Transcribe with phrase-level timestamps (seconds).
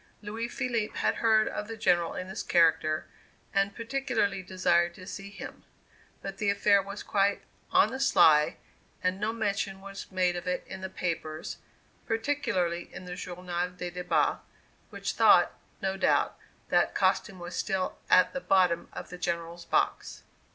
[0.23, 3.05] Louis Philippe had heard of the General in this character,
[3.53, 5.63] and particularly desired to see him;
[6.23, 8.57] but the affair was quite "on the sly,"
[9.03, 11.57] and no mention was made of it in the papers,
[12.07, 13.43] particularly in the Journal
[13.77, 14.39] des Debats,
[14.89, 15.53] which thought,
[15.83, 16.35] no doubt,
[16.69, 20.23] that costume was still "at the bottom of the General's box."